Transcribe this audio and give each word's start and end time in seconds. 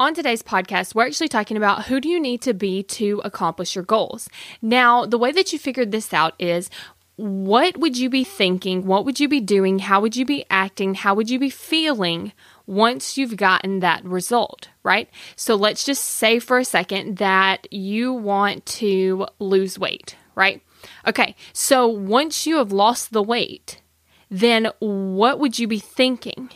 On 0.00 0.14
today's 0.14 0.44
podcast, 0.44 0.94
we're 0.94 1.06
actually 1.06 1.26
talking 1.26 1.56
about 1.56 1.86
who 1.86 2.00
do 2.00 2.08
you 2.08 2.20
need 2.20 2.40
to 2.42 2.54
be 2.54 2.84
to 2.84 3.20
accomplish 3.24 3.74
your 3.74 3.82
goals. 3.82 4.28
Now, 4.62 5.04
the 5.04 5.18
way 5.18 5.32
that 5.32 5.52
you 5.52 5.58
figured 5.58 5.90
this 5.90 6.14
out 6.14 6.34
is 6.38 6.70
what 7.16 7.76
would 7.76 7.98
you 7.98 8.08
be 8.08 8.22
thinking? 8.22 8.86
What 8.86 9.04
would 9.04 9.18
you 9.18 9.26
be 9.26 9.40
doing? 9.40 9.80
How 9.80 10.00
would 10.00 10.14
you 10.14 10.24
be 10.24 10.44
acting? 10.50 10.94
How 10.94 11.16
would 11.16 11.28
you 11.28 11.40
be 11.40 11.50
feeling 11.50 12.30
once 12.64 13.18
you've 13.18 13.36
gotten 13.36 13.80
that 13.80 14.04
result, 14.04 14.68
right? 14.84 15.10
So 15.34 15.56
let's 15.56 15.82
just 15.82 16.04
say 16.04 16.38
for 16.38 16.58
a 16.58 16.64
second 16.64 17.16
that 17.16 17.66
you 17.72 18.12
want 18.12 18.66
to 18.66 19.26
lose 19.40 19.80
weight, 19.80 20.14
right? 20.36 20.62
Okay, 21.08 21.34
so 21.52 21.88
once 21.88 22.46
you 22.46 22.58
have 22.58 22.70
lost 22.70 23.10
the 23.10 23.20
weight, 23.20 23.82
then 24.30 24.70
what 24.78 25.40
would 25.40 25.58
you 25.58 25.66
be 25.66 25.80
thinking, 25.80 26.50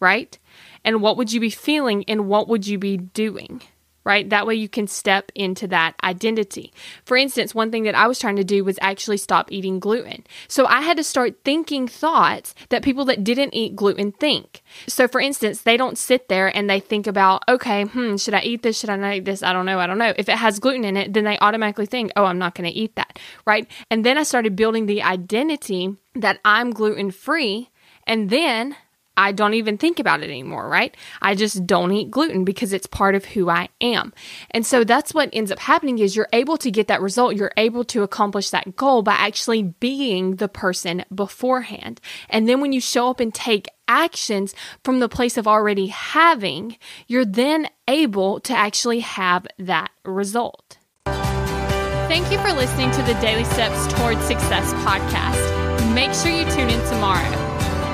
right? 0.00 0.36
And 0.84 1.02
what 1.02 1.16
would 1.16 1.32
you 1.32 1.40
be 1.40 1.50
feeling 1.50 2.04
and 2.08 2.28
what 2.28 2.48
would 2.48 2.66
you 2.66 2.78
be 2.78 2.96
doing? 2.96 3.62
right? 4.08 4.30
That 4.30 4.46
way 4.46 4.54
you 4.54 4.70
can 4.70 4.86
step 4.86 5.30
into 5.34 5.68
that 5.68 5.94
identity. 6.02 6.72
For 7.04 7.14
instance, 7.14 7.54
one 7.54 7.70
thing 7.70 7.82
that 7.82 7.94
I 7.94 8.06
was 8.06 8.18
trying 8.18 8.36
to 8.36 8.44
do 8.44 8.64
was 8.64 8.78
actually 8.80 9.18
stop 9.18 9.52
eating 9.52 9.80
gluten. 9.80 10.24
So 10.48 10.64
I 10.64 10.80
had 10.80 10.96
to 10.96 11.04
start 11.04 11.44
thinking 11.44 11.86
thoughts 11.86 12.54
that 12.70 12.82
people 12.82 13.04
that 13.04 13.22
didn't 13.22 13.54
eat 13.54 13.76
gluten 13.76 14.12
think. 14.12 14.62
So 14.86 15.08
for 15.08 15.20
instance, 15.20 15.60
they 15.60 15.76
don't 15.76 15.98
sit 15.98 16.28
there 16.28 16.48
and 16.56 16.70
they 16.70 16.80
think 16.80 17.06
about, 17.06 17.42
okay, 17.50 17.84
hmm, 17.84 18.16
should 18.16 18.32
I 18.32 18.40
eat 18.40 18.62
this? 18.62 18.78
Should 18.78 18.88
I 18.88 18.96
not 18.96 19.14
eat 19.14 19.26
this? 19.26 19.42
I 19.42 19.52
don't 19.52 19.66
know. 19.66 19.78
I 19.78 19.86
don't 19.86 19.98
know. 19.98 20.14
If 20.16 20.30
it 20.30 20.38
has 20.38 20.58
gluten 20.58 20.86
in 20.86 20.96
it, 20.96 21.12
then 21.12 21.24
they 21.24 21.38
automatically 21.40 21.84
think, 21.84 22.10
oh, 22.16 22.24
I'm 22.24 22.38
not 22.38 22.54
going 22.54 22.70
to 22.70 22.74
eat 22.74 22.96
that, 22.96 23.18
right? 23.46 23.70
And 23.90 24.06
then 24.06 24.16
I 24.16 24.22
started 24.22 24.56
building 24.56 24.86
the 24.86 25.02
identity 25.02 25.94
that 26.14 26.40
I'm 26.46 26.70
gluten 26.70 27.10
free. 27.10 27.68
And 28.06 28.30
then 28.30 28.74
I 29.18 29.32
don't 29.32 29.54
even 29.54 29.76
think 29.76 29.98
about 29.98 30.22
it 30.22 30.30
anymore, 30.30 30.68
right? 30.68 30.96
I 31.20 31.34
just 31.34 31.66
don't 31.66 31.90
eat 31.90 32.08
gluten 32.08 32.44
because 32.44 32.72
it's 32.72 32.86
part 32.86 33.16
of 33.16 33.24
who 33.24 33.50
I 33.50 33.68
am. 33.80 34.14
And 34.52 34.64
so 34.64 34.84
that's 34.84 35.12
what 35.12 35.28
ends 35.32 35.50
up 35.50 35.58
happening 35.58 35.98
is 35.98 36.14
you're 36.14 36.28
able 36.32 36.56
to 36.58 36.70
get 36.70 36.86
that 36.86 37.02
result. 37.02 37.34
You're 37.34 37.52
able 37.56 37.82
to 37.86 38.04
accomplish 38.04 38.50
that 38.50 38.76
goal 38.76 39.02
by 39.02 39.14
actually 39.14 39.64
being 39.64 40.36
the 40.36 40.46
person 40.46 41.04
beforehand. 41.12 42.00
And 42.30 42.48
then 42.48 42.60
when 42.60 42.72
you 42.72 42.80
show 42.80 43.10
up 43.10 43.18
and 43.18 43.34
take 43.34 43.68
actions 43.88 44.54
from 44.84 45.00
the 45.00 45.08
place 45.08 45.36
of 45.36 45.48
already 45.48 45.88
having, 45.88 46.76
you're 47.08 47.24
then 47.24 47.68
able 47.88 48.38
to 48.40 48.54
actually 48.54 49.00
have 49.00 49.48
that 49.58 49.90
result. 50.04 50.78
Thank 51.06 52.30
you 52.30 52.38
for 52.38 52.52
listening 52.52 52.92
to 52.92 53.02
the 53.02 53.14
Daily 53.14 53.44
Steps 53.44 53.92
Towards 53.94 54.20
Success 54.22 54.72
podcast. 54.84 55.92
Make 55.92 56.14
sure 56.14 56.30
you 56.30 56.44
tune 56.52 56.70
in 56.70 56.88
tomorrow. 56.88 57.34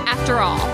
After 0.06 0.38
all, 0.38 0.73